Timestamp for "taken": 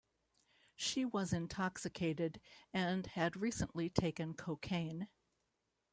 3.91-4.33